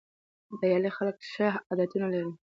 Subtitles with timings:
[0.59, 2.31] بریالي خلک ښه عادتونه لري.